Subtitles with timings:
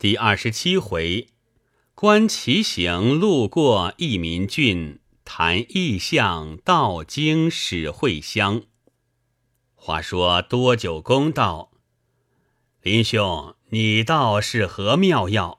[0.00, 1.28] 第二十七回，
[1.94, 8.62] 观其行路过益民郡，谈异象道经始会乡。
[9.74, 11.72] 话说多久公道
[12.80, 15.58] ：“林兄，你道是何妙药？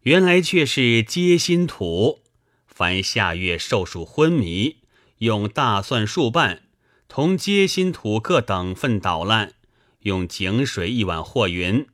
[0.00, 2.24] 原来却是接心土。
[2.66, 4.78] 凡下月受暑昏迷，
[5.18, 6.64] 用大蒜数瓣，
[7.06, 9.54] 同接心土各等份捣烂，
[10.00, 11.86] 用井水一碗和匀，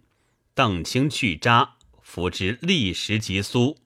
[0.57, 1.75] 澄清去渣。”
[2.13, 3.79] 服之立时即苏。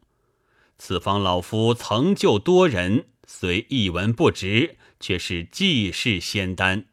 [0.78, 6.86] 此方老夫曾救多人，虽一文不值，却是济世仙丹。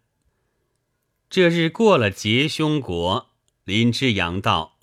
[1.32, 3.32] 这日过了结凶国，
[3.64, 4.78] 林之阳道：“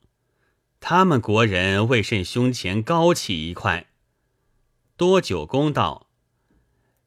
[0.81, 3.87] 他们国人为甚胸前高起一块？”
[4.99, 6.09] 多久公道：“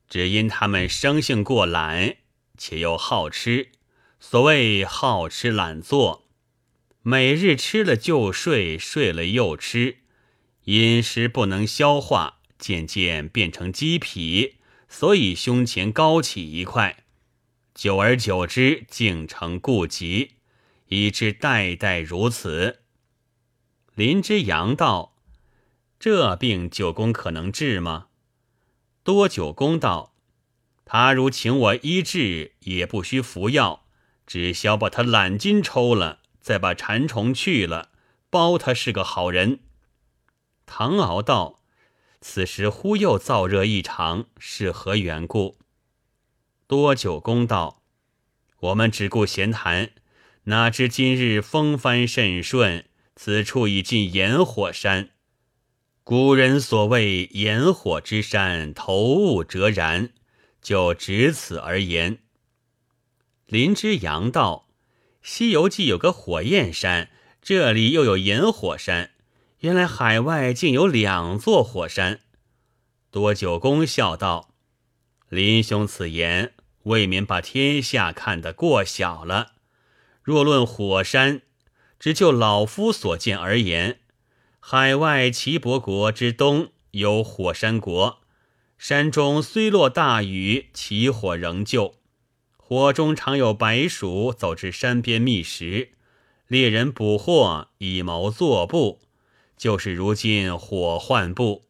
[0.08, 2.16] 只因他们生性过懒，
[2.58, 3.72] 且又好吃。
[4.22, 6.23] 所谓好吃懒做。”
[7.06, 9.98] 每日吃了就睡，睡了又吃，
[10.64, 14.56] 饮食不能消化，渐渐变成鸡皮，
[14.88, 17.04] 所以胸前高起一块。
[17.76, 20.36] 久而久之，竟成痼疾，
[20.88, 22.80] 以致代代如此。
[23.96, 25.18] 林之阳道
[26.00, 28.08] ：“这病九公可能治吗？”
[29.04, 30.16] 多九公道
[30.86, 33.88] ：“他如请我医治，也不需服药，
[34.26, 37.92] 只消把他懒筋抽了。”再把馋虫去了，
[38.30, 39.62] 包他是个好人。
[40.66, 41.64] 唐敖道
[42.20, 45.58] ：“此时忽又燥热异常，是何缘故？”
[46.68, 47.82] 多久公道
[48.60, 49.92] ：“我们只顾闲谈，
[50.44, 55.12] 哪知今日风帆甚顺，此处已进炎火山。
[56.04, 60.10] 古人所谓炎火之山，头物折然，
[60.62, 62.20] 就只此而言。”
[63.48, 64.63] 林之阳道。
[65.24, 67.10] 《西游记》有个火焰山，
[67.42, 69.12] 这里又有引火山，
[69.60, 72.20] 原来海外竟有两座火山。
[73.10, 74.54] 多久公笑道
[75.30, 76.52] ：“林兄此言，
[76.84, 79.54] 未免把天下看得过小了。
[80.22, 81.44] 若论火山，
[81.98, 84.02] 只就老夫所见而言，
[84.60, 88.20] 海外齐伯国之东有火山国，
[88.78, 91.96] 山中虽落大雨，起火仍旧。”
[92.66, 95.90] 火中常有白鼠走至山边觅食，
[96.48, 99.02] 猎人捕获以谋作布，
[99.58, 101.66] 就是如今火患部。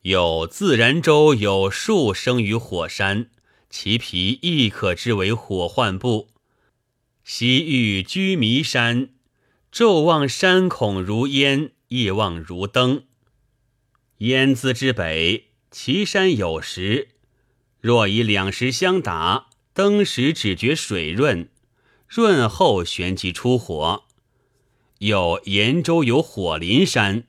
[0.00, 3.30] 有自然州有树生于火山，
[3.70, 6.30] 其皮亦可知为火患部。
[7.22, 9.10] 西域居弥山，
[9.72, 13.04] 昼望山孔如烟，夜望如灯。
[14.18, 17.10] 燕兹之北，其山有石，
[17.80, 19.50] 若以两石相打。
[19.74, 21.48] 登时只觉水润，
[22.06, 24.04] 润后旋即出火。
[24.98, 27.24] 有炎州有火林山，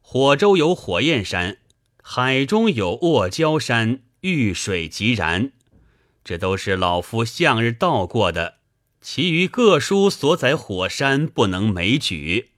[0.00, 1.58] 火州有火焰山，
[2.02, 5.52] 海中有卧礁山，遇水即燃。
[6.24, 8.58] 这都是老夫向日到过的，
[9.00, 12.50] 其余各书所载火山不能枚举。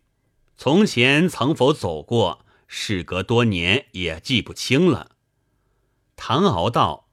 [0.57, 2.45] 从前曾否走过？
[2.69, 5.13] 事隔多年，也记不清了。
[6.15, 7.09] 唐敖道：“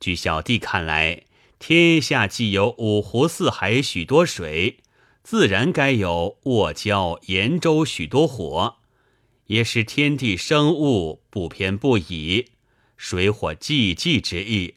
[0.00, 1.24] 据小弟看来。”
[1.58, 4.78] 天下既有五湖四海许多水，
[5.24, 8.76] 自然该有卧礁、延州许多火，
[9.46, 12.52] 也是天地生物不偏不倚，
[12.96, 14.76] 水火既济之意。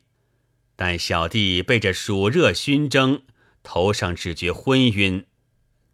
[0.75, 3.21] 但小弟被这暑热熏蒸，
[3.61, 5.27] 头上只觉昏晕，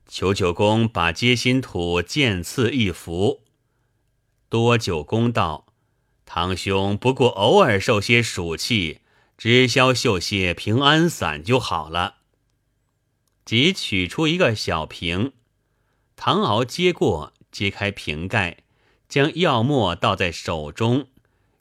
[0.08, 3.42] 求九公把接心土渐次一服。
[4.48, 5.66] 多九公道
[6.26, 9.00] ：“堂兄不过偶尔受些暑气。”
[9.38, 12.16] 只消绣些平安散就好了。
[13.46, 15.34] 即取出一个小瓶，
[16.16, 18.64] 唐敖接过，揭开瓶盖，
[19.08, 21.08] 将药末倒在手中，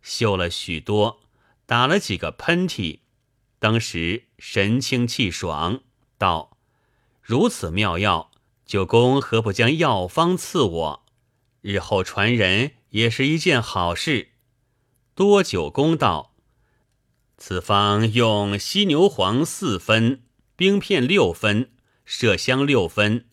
[0.02, 1.20] 嗅了许多，
[1.66, 3.00] 打了几个喷嚏，
[3.58, 5.82] 当时神清气爽，
[6.16, 6.56] 道
[7.22, 8.30] ：“如此妙药，
[8.64, 11.06] 九公何不将药方赐我？
[11.60, 14.30] 日后传人也是一件好事。”
[15.14, 16.35] 多九公道。
[17.38, 20.22] 此方用犀牛黄四分，
[20.56, 21.70] 冰片六分，
[22.08, 23.26] 麝香六分，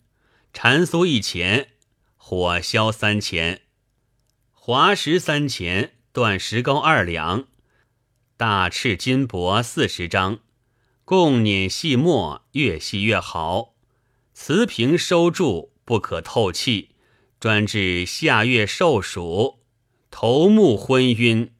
[0.51, 1.69] 蟾酥一钱，
[2.17, 3.61] 火消三钱，
[4.51, 7.47] 滑石三钱，断石膏二两，
[8.35, 10.39] 大赤金箔四十张，
[11.05, 13.73] 共碾细末，越细越好。
[14.33, 16.89] 瓷瓶收住，不可透气，
[17.39, 19.59] 专治下月受暑，
[20.11, 21.53] 头目昏晕，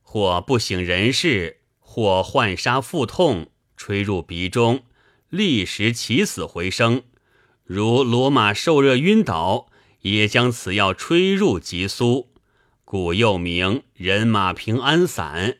[0.00, 1.60] 或不省人事。
[1.94, 4.82] 或患杀腹痛，吹入鼻中，
[5.28, 7.04] 立时起死回生，
[7.62, 9.68] 如骡马受热晕倒，
[10.00, 12.32] 也将此药吹入急苏，
[12.84, 15.58] 故又名人马平安散。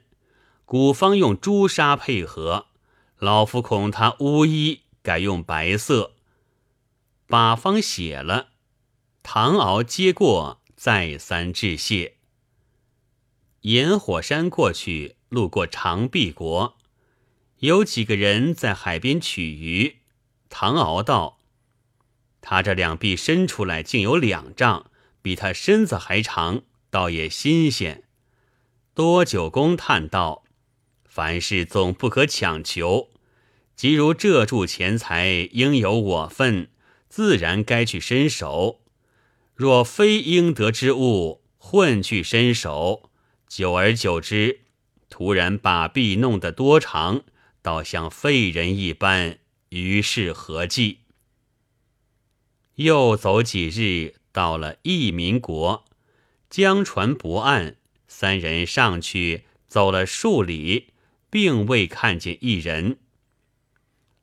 [0.64, 2.66] 古方用朱砂配合，
[3.20, 6.14] 老夫恐他巫医，改用白色。
[7.28, 8.48] 把方写了，
[9.22, 12.16] 唐敖接过，再三致谢。
[13.60, 16.76] 沿火山过去，路过长臂国，
[17.58, 19.96] 有几个人在海边取鱼。
[20.48, 21.40] 唐敖道
[22.40, 24.90] ：“他这两臂伸出来，竟有两丈，
[25.20, 28.04] 比他身子还长，倒也新鲜。”
[28.94, 30.44] 多九公叹道
[31.04, 33.10] ：“凡事总不可强求，
[33.74, 36.68] 即如这注钱财，应有我份。”
[37.08, 38.80] 自然该去伸手，
[39.54, 43.08] 若非应得之物，混去伸手，
[43.46, 44.62] 久而久之，
[45.14, 47.22] 突然把臂弄得多长，
[47.62, 49.38] 倒像废人一般，
[49.68, 51.02] 于是合计？
[52.74, 55.84] 又走几日，到了义民国，
[56.50, 57.76] 江船不岸，
[58.08, 60.88] 三人上去走了数里，
[61.30, 62.98] 并未看见一人。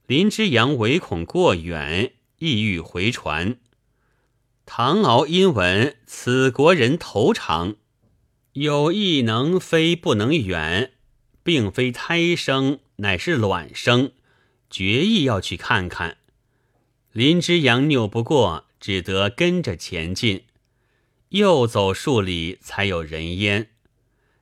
[0.08, 2.16] 林之阳唯恐过远。
[2.40, 3.62] 意欲回船，
[4.66, 7.78] 唐敖因闻此国人头长，
[8.54, 10.92] 有意能飞不能远，
[11.42, 14.12] 并非胎生，乃是卵生，
[14.70, 16.18] 决意要去看看。
[17.14, 20.44] 林之阳拗不过，只得跟着前进。
[21.30, 23.70] 又走数里，才有人烟。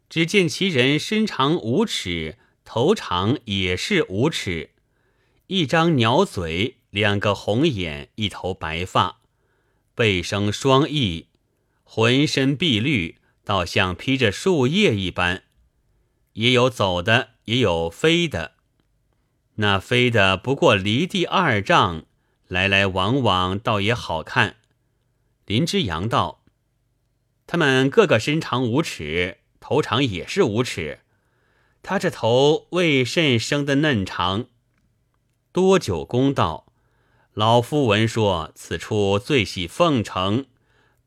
[0.10, 4.72] 只见其人身长五尺，头长也是五尺，
[5.48, 6.78] 一张鸟嘴。
[6.90, 9.22] 两个红眼，一头白发，
[9.94, 11.28] 背生双翼，
[11.84, 13.19] 浑身碧绿，
[13.50, 15.42] 倒像披着树叶一般。
[16.34, 18.52] 也有走的，也有飞的。
[19.56, 22.06] 那飞的不过离地二丈，
[22.48, 24.58] 来来往往，倒也好看。
[25.48, 26.44] 林之阳道
[27.48, 31.00] ：“他们个个身长五尺，头长也是五尺。
[31.82, 34.46] 他这头为甚生的嫩长？”
[35.52, 36.72] 多久公道。
[37.34, 40.46] 老夫闻说此处最喜凤城，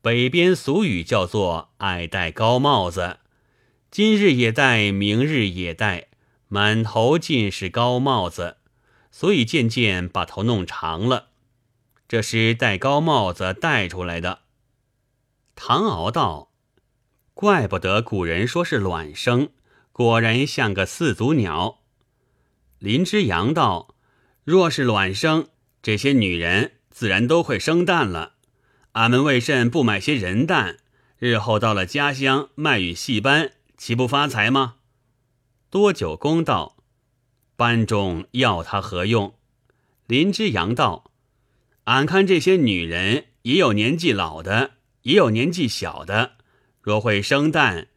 [0.03, 3.19] 北边俗语叫做“爱戴高帽子”，
[3.89, 6.09] 今日也戴，明日也戴，
[6.49, 8.57] 满头尽是高帽子，
[9.11, 11.29] 所以渐渐把头弄长了。
[12.05, 14.39] 这是戴高帽子戴出来的。
[15.55, 16.51] 唐敖道
[17.33, 19.51] ：“怪不得古人说是卵生，
[19.93, 21.79] 果然像个四足鸟。”
[22.77, 23.95] 林之阳道
[24.43, 25.47] ：“若是卵生。”
[25.81, 28.33] 这些女人自然都会生蛋了，
[28.93, 30.77] 俺们为甚不买些人蛋？
[31.17, 34.75] 日后到了家乡卖与戏班，岂不发财吗？
[35.71, 36.77] 多久公道，
[37.55, 39.33] 班中要他何用？
[40.05, 41.11] 林之阳道，
[41.85, 44.71] 俺看这些女人也有年纪老的，
[45.03, 46.33] 也有年纪小的。
[46.79, 47.87] 若会生蛋，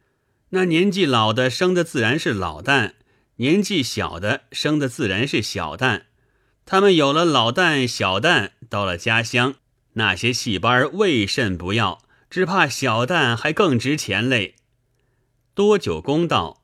[0.49, 2.95] 那年纪老的生的自然是老蛋，
[3.35, 6.07] 年纪小的生的自然是小蛋。
[6.65, 9.55] 他们有了老蛋、小蛋，到了家乡，
[9.97, 12.01] 那些戏班为甚不要？
[12.29, 14.55] 只怕小旦还更值钱嘞。
[15.53, 16.61] 多久公道，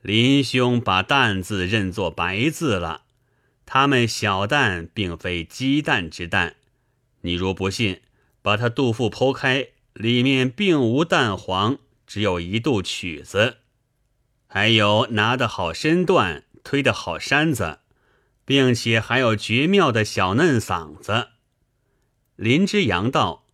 [0.00, 3.02] 林兄把“旦”字认作白字了。
[3.66, 6.56] 他们小旦并非鸡蛋之蛋，
[7.20, 8.00] 你若不信，
[8.40, 13.58] 把他肚腹剖开，里面并无蛋黄，只有一肚曲子，
[14.46, 17.80] 还有拿得好身段，推得好山子。
[18.46, 21.30] 并且还有绝妙的小嫩嗓子。
[22.36, 23.46] 林之阳道：“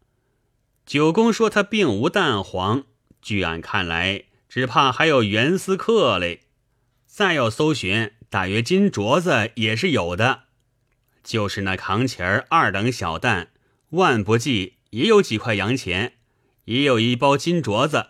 [0.85, 2.85] 九公说他并无蛋黄，
[3.21, 6.41] 据俺看来，只怕还有原丝客嘞。
[7.07, 10.45] 再要搜寻，大约金镯子也是有的。
[11.23, 13.51] 就是那扛钱儿二等小蛋，
[13.91, 16.15] 万不济也有几块洋钱，
[16.65, 18.09] 也有一包金镯子。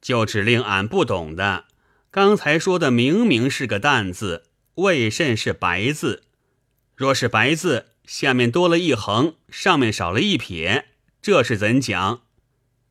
[0.00, 1.66] 就只令俺不懂的，
[2.10, 4.44] 刚才说的明明是个蛋字。”
[4.76, 6.22] 为甚是白字？
[6.96, 10.86] 若是白字，下面多了一横，上面少了一撇，
[11.20, 12.22] 这是怎讲？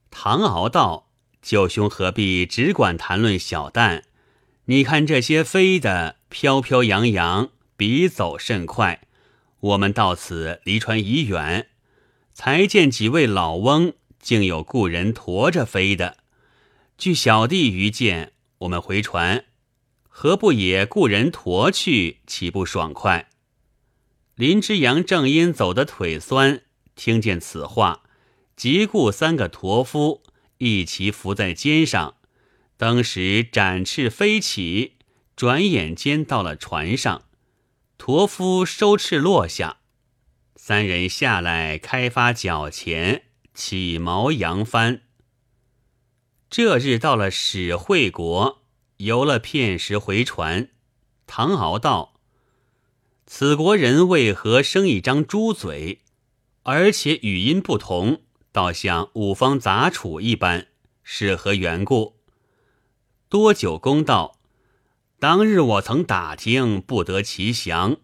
[0.10, 4.04] 唐敖道：“舅兄何必只管谈论小旦？
[4.66, 9.02] 你看这些飞的飘飘扬扬，笔走甚快。
[9.60, 11.68] 我们到此离船已远，
[12.34, 16.18] 才见几位老翁，竟有故人驮着飞的。
[16.98, 19.46] 据小弟愚见，我们回船。”
[20.14, 23.31] 何不也雇人驮去，岂不爽快？
[24.42, 26.64] 林之阳正因走得腿酸，
[26.96, 28.02] 听见此话，
[28.56, 30.24] 即雇三个驼夫
[30.58, 32.16] 一齐扶在肩上，
[32.76, 34.94] 当时展翅飞起，
[35.36, 37.26] 转眼间到了船上。
[38.00, 39.78] 驼夫收翅落下，
[40.56, 45.04] 三人下来开发脚前，起毛扬帆。
[46.50, 48.64] 这日到了史惠国，
[48.98, 50.70] 游了片时回船。
[51.28, 52.11] 唐敖道
[53.34, 56.00] ：“此国人为何生一张猪嘴，
[56.64, 58.20] 而且语音不同，
[58.52, 60.68] 倒像五方杂处一般，
[61.02, 62.18] 是何缘故？”
[63.30, 64.38] 多久公道
[65.18, 67.96] ：“当日我曾打听，不得其详。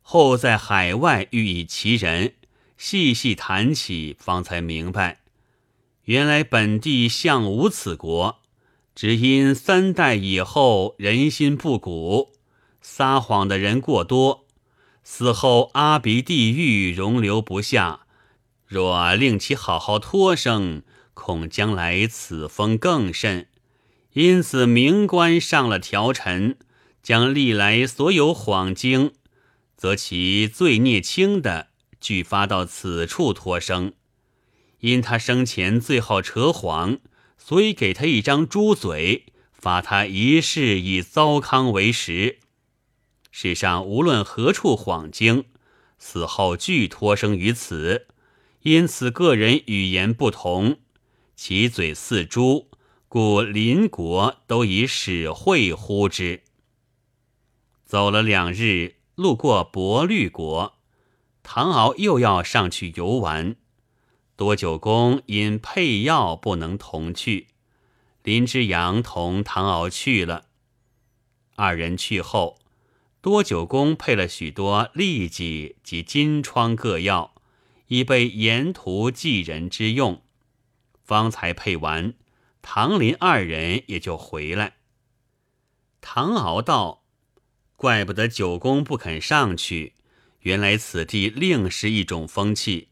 [0.00, 2.34] 后在海外遇以其人，
[2.76, 5.22] 细细谈起，方才明白，
[6.04, 8.38] 原来本地向无此国，
[8.94, 12.30] 只因三代以后人心不古。”
[12.80, 14.46] 撒谎的人过多，
[15.10, 18.00] 死后阿鼻地狱容留不下。
[18.66, 20.82] 若令其好好托生，
[21.14, 23.48] 恐将来此风更甚。
[24.12, 26.58] 因此明官上了条陈，
[27.02, 29.12] 将历来所有谎经，
[29.78, 33.94] 则其罪孽轻的，俱发到此处托生。
[34.80, 36.98] 因他生前最好扯谎，
[37.38, 42.40] 所以给他一张猪嘴，罚他一世以糟糠为食。
[43.40, 45.44] 世上无论何处谎经，
[45.96, 48.08] 死后俱托生于此，
[48.62, 50.78] 因此个人语言不同，
[51.36, 52.68] 其嘴似猪，
[53.06, 56.42] 故邻国都以使会呼之。
[57.84, 60.74] 走了两日，路过博律国，
[61.44, 63.54] 唐敖又要上去游玩，
[64.34, 67.46] 多久公因配药不能同去，
[68.24, 70.46] 林之阳同唐敖去了。
[71.54, 72.58] 二人去后。
[73.20, 77.34] 多九公配了许多痢疾及金疮各药，
[77.88, 80.22] 以备沿途济人之用。
[81.04, 82.14] 方才配完，
[82.62, 84.76] 唐林二人也就回来。
[86.00, 87.02] 唐敖道
[87.74, 89.94] ：“怪不得九公不肯上去，
[90.40, 92.90] 原来此地另是一种风气。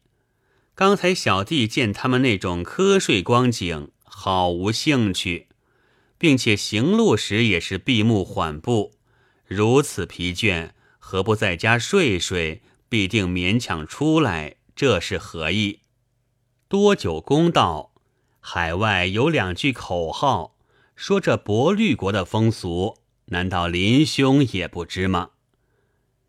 [0.75, 5.47] 刚才小弟见他们那种瞌睡光景，好无兴趣，
[6.19, 8.95] 并且行路时也是闭目缓步。”
[9.47, 12.63] 如此疲倦，何不在家睡睡？
[12.89, 15.81] 必定勉强出来，这是何意？
[16.69, 17.93] 多久公道，
[18.41, 20.57] 海外有两句口号，
[20.95, 25.31] 说这博律国的风俗，难道林兄也不知吗？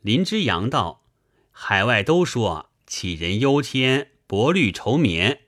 [0.01, 1.03] 林之阳道，
[1.51, 5.41] 海外都说杞人忧天，薄律愁眠。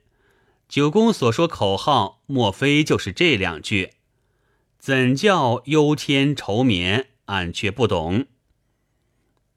[0.68, 3.94] 九公所说口号，莫非就是这两句？
[4.78, 7.09] 怎叫忧天愁眠？
[7.30, 8.26] 俺却不懂。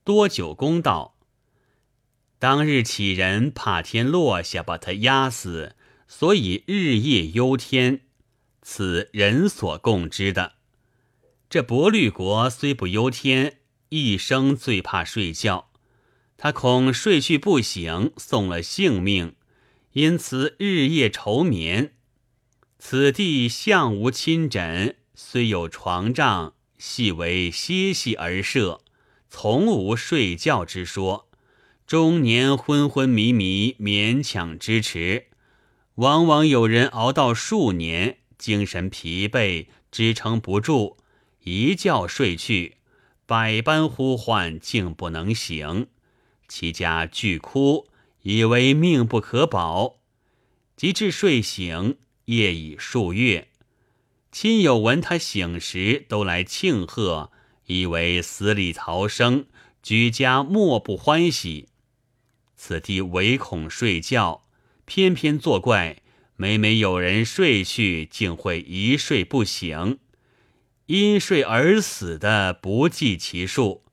[0.04, 1.16] 多久公道：
[2.38, 5.76] 当日起人怕天落下把他压死，
[6.08, 8.02] 所以日夜忧天，
[8.62, 10.54] 此人所共知的。
[11.50, 15.72] 这伯律国虽不忧天，一生最怕睡觉。
[16.38, 19.36] 他恐睡去不醒，送了性命，
[19.94, 21.96] 因此日夜愁眠。
[22.78, 26.54] 此地向无亲枕，虽有床帐。
[26.78, 28.82] 系为歇息而设，
[29.30, 31.30] 从无睡觉之说。
[31.86, 35.28] 终年昏昏迷迷，勉强支持。
[35.96, 40.98] 往往有人熬到数年，精神疲惫，支撑不住，
[41.44, 42.78] 一觉睡去，
[43.26, 45.88] 百般呼唤，竟不能醒。
[46.48, 47.88] 其家俱哭，
[48.22, 50.00] 以为命不可保。
[50.76, 53.50] 及至睡醒，夜已数月。
[54.34, 57.32] 亲友闻他醒时，都来庆贺，
[57.68, 59.46] 以为死里逃生，
[59.84, 61.70] 居家莫不欢喜。
[62.56, 64.42] 此地唯恐睡觉，
[64.86, 66.02] 偏偏作怪，
[66.36, 70.00] 每每有人睡去，竟会一睡不醒，
[70.88, 73.84] 因睡而死的不计其数，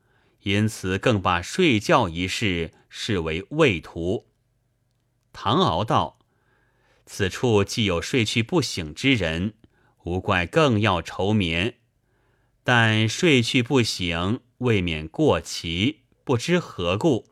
[0.44, 4.24] 因此更把睡觉一事视为畏途。
[5.34, 6.18] 唐敖道
[7.04, 9.52] ：“此处既有睡去不醒之人。”
[10.04, 11.74] 无怪更要愁眠，
[12.64, 17.26] 但睡去不醒，未免过奇，不知何故。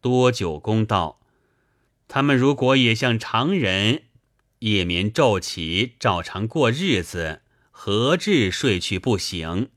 [0.00, 1.20] 多久公道，
[2.08, 4.04] 他们如果也像常人，
[4.60, 9.70] 夜眠昼起，照常过日子，何至睡去不醒？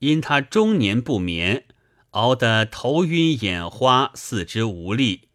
[0.00, 1.64] 因他终年不眠，
[2.10, 5.28] 熬得头晕眼花，四肢无力，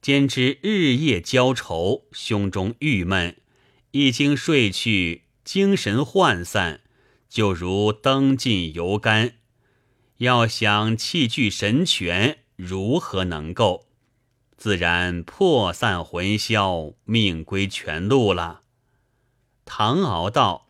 [0.00, 3.36] 兼之日夜交愁，胸中郁闷，
[3.90, 5.23] 一经睡去。
[5.44, 6.80] 精神涣散，
[7.28, 9.34] 就如灯尽油干。
[10.18, 13.86] 要想气聚神全，如何能够？
[14.56, 18.62] 自然破散魂消，命归全路了。
[19.66, 20.68] 唐敖道：“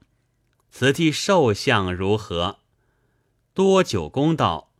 [0.72, 2.58] 此地寿相如何？”
[3.54, 4.72] 多久公道：“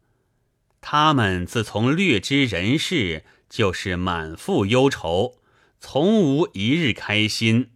[0.81, 5.37] 他们自从略知人事，就是满腹忧愁，
[5.79, 7.71] 从无一日开心，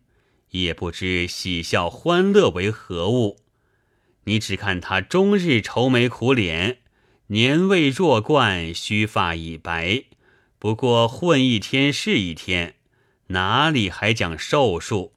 [0.51, 3.39] 也不知喜笑欢乐为何物。
[4.25, 6.79] 你只看他终日愁眉苦脸，
[7.29, 10.05] 年未弱冠，须发已白。
[10.59, 12.75] 不过混一天是一天，
[13.29, 15.13] 哪里还讲寿数？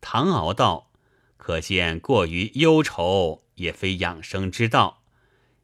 [0.00, 0.90] 唐敖道
[1.36, 5.02] ：“可见过于忧愁，也非养生之道。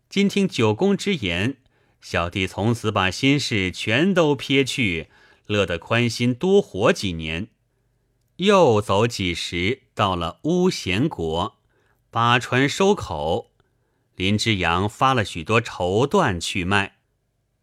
[0.08, 1.58] 今听九公之言，
[2.00, 5.08] 小弟从此把心事全都撇去，
[5.46, 7.48] 乐得宽心，多活几年。
[8.36, 11.56] 又走几时，到了乌贤国。”
[12.10, 13.50] 把船收口，
[14.14, 16.98] 林之阳发了许多绸缎去卖。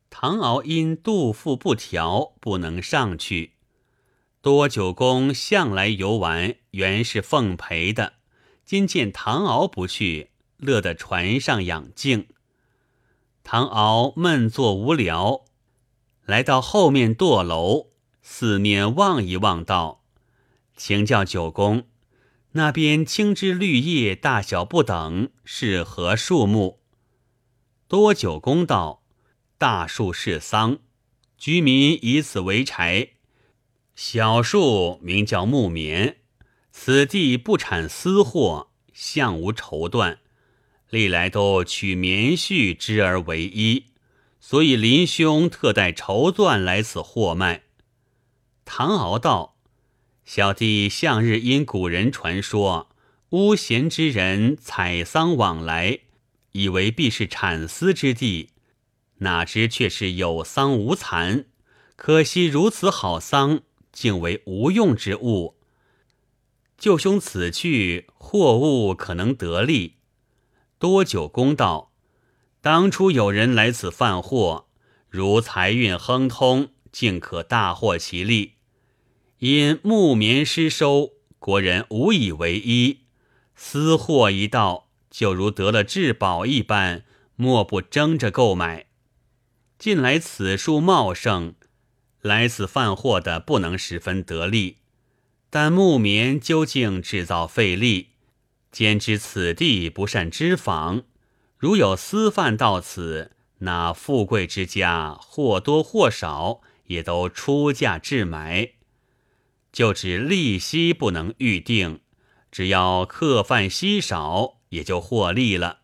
[0.10, 3.54] 唐敖因肚腹不调，不能上去。
[4.42, 8.16] 多九公向来游玩，原是奉陪的。
[8.66, 12.28] 今见唐敖不去，乐得船上养静。
[13.46, 15.46] 唐敖闷坐无聊，
[16.26, 20.01] 来到后面堕楼，四面望一望，道
[20.76, 21.88] ：“请教九公。”
[22.54, 26.80] 那边青枝绿叶大小不等，是何树木？
[27.88, 29.04] 多九公道：
[29.58, 30.80] 大树是桑，
[31.38, 33.12] 居民以此为柴；
[33.96, 36.18] 小树名叫木棉。
[36.74, 40.18] 此地不产私货，向无绸缎，
[40.90, 43.86] 历来都取棉絮织而为衣，
[44.42, 47.64] 所以林兄特带绸缎来此货卖。
[48.66, 49.51] 唐敖道。
[50.34, 52.88] 小弟向日因古人传说，
[53.32, 56.00] 巫咸之人采桑往来，
[56.54, 58.52] 以为必是产丝之地，
[59.18, 61.48] 哪知却是有桑无蚕。
[61.98, 63.60] 可惜如此好桑，
[63.92, 65.58] 竟为无用之物。
[66.78, 69.96] 舅兄此去，货物可能得利。
[70.80, 71.92] 多久公道，
[72.62, 74.68] 当初有人来此贩货，
[75.10, 78.54] 如财运亨通，竟可大获其利。
[79.42, 83.00] 因木棉失收，国人无以为衣。
[83.56, 87.04] 私货一到，就如得了至宝一般，
[87.36, 88.86] 莫不争着购买。
[89.80, 91.56] 近来此树茂盛，
[92.22, 94.78] 来此贩货的不能十分得利。
[95.50, 98.10] 但木棉究竟制造费力，
[98.72, 101.02] 兼知此地不善织纺，
[101.58, 108.74] 如有私贩到此，那富贵之家或多或少也都出价置买。
[109.72, 112.02] 就指利息不能预定，
[112.52, 115.80] 只要客饭稀少，也就获利了。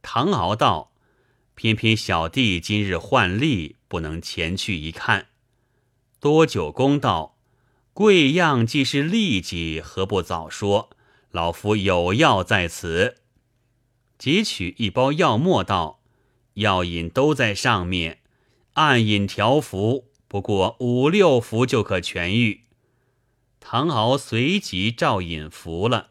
[0.00, 0.92] 唐敖道
[1.56, 5.28] ：“偏偏小弟今日换利，不能前去一看。”
[6.20, 7.36] 多久公道
[7.92, 10.90] ：“贵样既是利己，何不早说？
[11.30, 13.16] 老夫有药在此。”
[14.18, 16.00] 汲取一包药末道
[16.54, 18.20] ：“药引都在上面，
[18.74, 22.62] 暗引调服，不过五六服就可痊愈。”
[23.66, 26.10] 唐敖随即照引服了。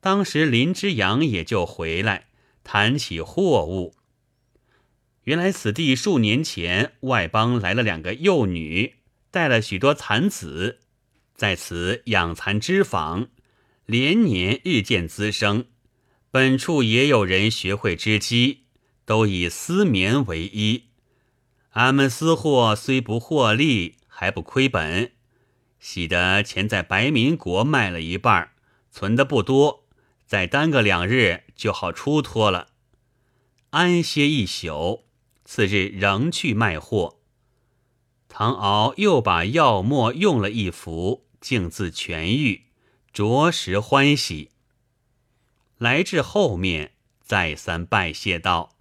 [0.00, 2.28] 当时林之阳也就回来，
[2.62, 3.96] 谈起货物。
[5.24, 8.94] 原来此地数年前外邦来了两个幼女，
[9.32, 10.78] 带了许多蚕子，
[11.34, 13.26] 在此养蚕织纺，
[13.84, 15.64] 连年日渐滋生。
[16.30, 18.66] 本处也有人学会织机，
[19.04, 20.84] 都以丝棉为衣。
[21.70, 25.10] 俺们私货虽不获利，还不亏本。
[25.78, 28.50] 喜得钱在白民国卖了一半，
[28.90, 29.84] 存的不多，
[30.26, 32.68] 再耽搁两日就好出脱了。
[33.70, 35.04] 安歇一宿，
[35.44, 37.18] 次日仍去卖货。
[38.28, 42.66] 唐敖又把药末用了一服，竟自痊愈，
[43.12, 44.50] 着实欢喜。
[45.78, 48.76] 来至后面，再三拜谢道：“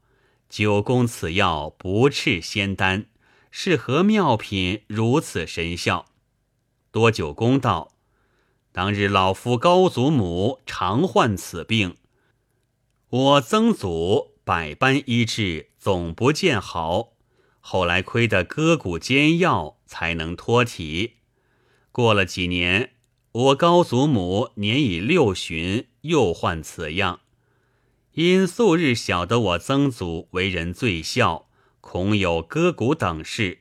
[0.50, 3.08] 九公此药不啻仙丹，
[3.52, 6.06] 是何妙品，如此神效？”
[6.96, 7.92] 多久公道，
[8.72, 11.98] 当日老夫高祖母常患此病，
[13.10, 17.10] 我曾祖百般医治，总不见好。
[17.60, 21.16] 后来亏得割骨煎药，才能脱体。
[21.92, 22.92] 过了几年，
[23.34, 27.20] 我高祖母年已六旬，又患此样。
[28.14, 31.50] 因素日晓得我曾祖为人最孝，
[31.82, 33.60] 恐有割骨等事，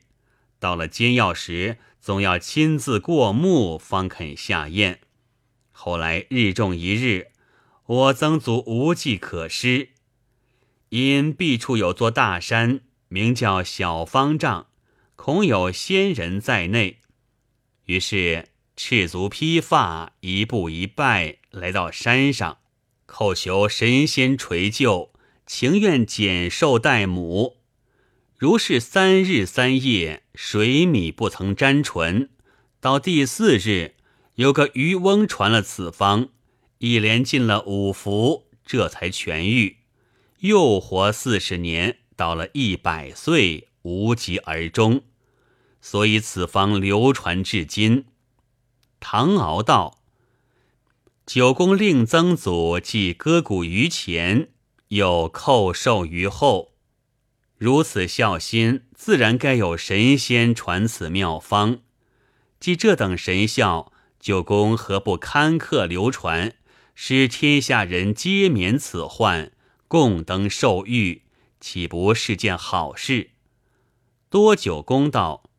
[0.57, 1.79] 到了煎药时。
[2.05, 4.99] 总要亲自过目，方肯下咽。
[5.71, 7.29] 后来日重一日，
[7.87, 9.89] 我曾祖无计可施，
[10.89, 14.67] 因壁处有座大山，名叫小方丈，
[15.15, 16.99] 恐有仙人在内，
[17.85, 22.59] 于是赤足披发，一步一拜，来到山上，
[23.07, 25.11] 叩求神仙垂救，
[25.47, 27.57] 情愿减寿待母。
[28.37, 32.29] 如是三日三夜，水米不曾沾唇。
[32.81, 33.95] 到第四日，
[34.35, 36.27] 有个渔翁传了此方，
[36.79, 39.77] 一连进了五服，这才痊愈，
[40.39, 45.03] 又活四十年，到了一百岁，无疾而终。
[45.79, 48.03] 所以此方流传至今。
[48.99, 49.99] 唐敖道
[51.25, 54.49] ：“九公令曾祖既割骨于前，
[54.89, 56.73] 又叩寿于后。”
[57.65, 61.79] 如此孝心，自然该有神仙传此妙方。
[62.59, 66.53] 既这等神效，九公何不刊刻流传，
[66.93, 69.51] 使天下人皆免此患，
[69.87, 71.23] 共登寿誉，
[71.59, 73.31] 岂不是件好事？
[74.29, 75.49] 多九公道：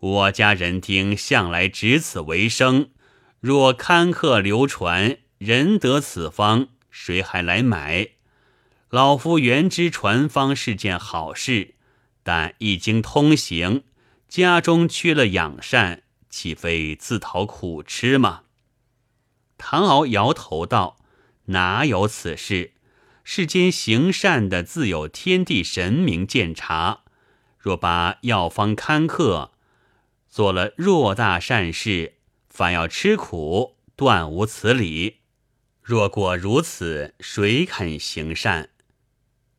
[0.00, 2.90] 我家人丁向来执此为生，
[3.38, 8.08] 若刊刻流传，人得此方，谁还来买？
[8.92, 11.76] 老夫原知传方是件好事，
[12.22, 13.84] 但一经通行，
[14.28, 18.42] 家中缺了养善，岂非自讨苦吃吗？
[19.56, 20.98] 唐敖摇头道
[21.48, 22.72] ：“哪有此事？
[23.24, 27.00] 世间行善的，自有天地神明鉴察。
[27.56, 29.52] 若把药方刊刻，
[30.28, 32.16] 做了偌大善事，
[32.50, 35.20] 反要吃苦，断无此理。
[35.80, 38.68] 若果如此，谁肯行善？”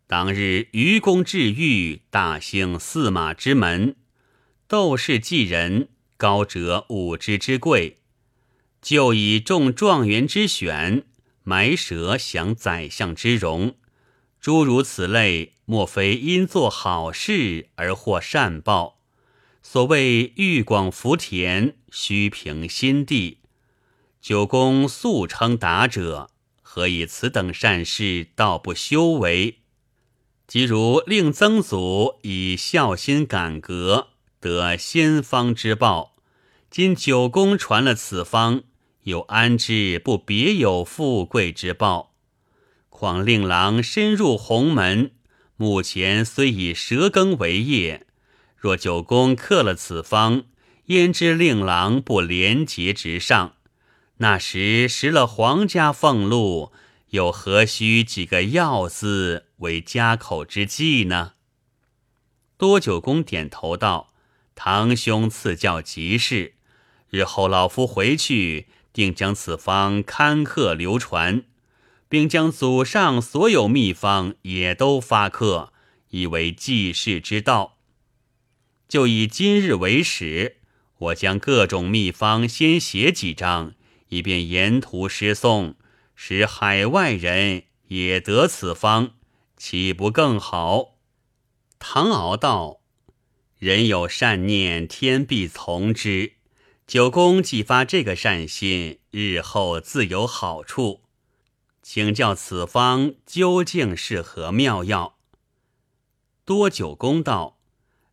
[0.06, 3.96] 当日愚公治狱，大兴驷马之门，
[4.68, 5.88] 斗士祭人，
[6.18, 8.00] 高者五之之贵，
[8.82, 11.06] 就以中状元之选，
[11.44, 13.76] 埋蛇享宰相之荣，
[14.39, 19.00] 诸如此类，莫非因做好事而获善报？
[19.62, 23.39] 所谓欲广福田，须凭心地。
[24.22, 26.30] 九公素称达者，
[26.62, 29.60] 何以此等善事，道不修为？
[30.45, 36.15] 即如令曾祖以孝心感革，得先方之报。
[36.69, 38.63] 今九公传了此方，
[39.03, 42.13] 又安知不别有富贵之报？
[42.89, 45.12] 况令郎深入鸿门，
[45.56, 48.06] 目前虽以蛇羹为业，
[48.58, 50.43] 若九公克了此方，
[50.88, 53.53] 焉知令郎不廉洁直上？
[54.17, 56.71] 那时食了皇家俸禄。
[57.10, 61.34] 又何须几个要字为家口之计呢？
[62.58, 64.13] 多九公点头道
[64.56, 66.54] ：“堂兄赐教极是，
[67.10, 71.43] 日后老夫回去定将此方刊刻流传，
[72.08, 75.73] 并将祖上所有秘方也都发刻，
[76.12, 77.78] 以为济世之道。
[78.88, 80.58] 就以今日为始，
[80.97, 83.73] 我将各种秘方先写几张，
[84.10, 85.73] 以便沿途诗诵。”
[86.15, 89.13] 使海外人也得此方，
[89.65, 90.97] 岂不更好？
[91.80, 92.82] 唐敖道
[93.58, 96.34] ：“人有善念，天必从之。
[96.86, 101.04] 九公既发这个善心，日后自有好处。
[101.82, 105.15] 请教此方究竟是何妙药？”
[106.43, 107.58] 多九公道：“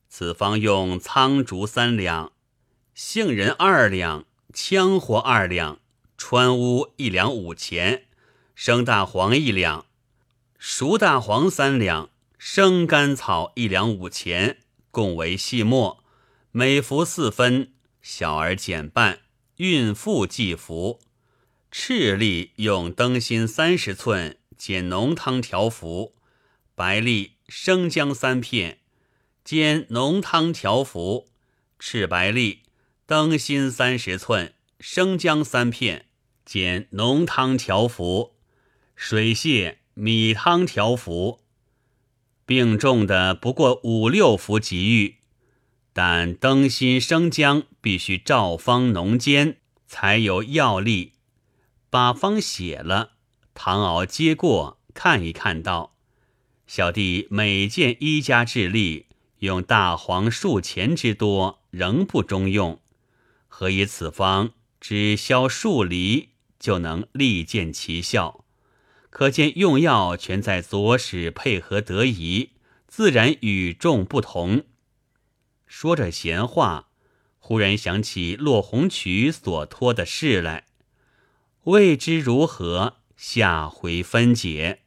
[0.08, 2.32] 此方用苍竹三两，
[2.94, 5.80] 杏仁二两，羌活二两。”
[6.16, 8.04] 川乌一两五钱，
[8.54, 9.86] 生大黄一两，
[10.62, 14.58] 熟大黄三两，生甘草一两五钱，
[14.90, 16.04] 共为细末，
[16.52, 19.20] 每服四分，小儿减半，
[19.56, 21.00] 孕妇忌服。
[21.70, 26.12] 赤粒用灯芯三十寸，煎浓汤调服；
[26.74, 28.80] 白粒生姜三片，
[29.42, 31.28] 煎浓汤调服；
[31.78, 32.64] 赤白粒
[33.06, 36.04] 灯芯三十寸，生姜三片。
[36.44, 38.34] 煎浓汤调服，
[38.94, 41.40] 水泻米汤调服，
[42.46, 45.16] 病重的不过五六服即愈。
[45.92, 51.12] 但灯芯生姜必须照方浓煎，才有药力。
[51.90, 53.12] 把方写了，
[53.54, 55.96] 唐敖接过看一看，道
[56.66, 59.06] ：“小弟每见一家治力，
[59.40, 62.80] 用大黄数钱之多，仍不中用。
[63.48, 66.28] 何以此方只消数厘？”
[66.60, 68.44] 就能立见其效，
[69.10, 72.52] 可见用药全在左使配合得宜，
[72.88, 74.64] 自然与众不同。
[75.66, 76.88] 说着闲话，
[77.38, 80.66] 忽然想起落红渠所托的事来，
[81.64, 84.80] 未知如何，下回分解。